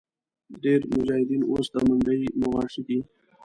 [0.61, 2.99] ډېری مجاهدین اوس د منډیي مواشي دي.